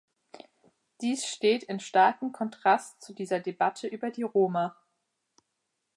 [1.01, 4.75] Dies steht in starkem Kontrast zu dieser Debatte über die Roma.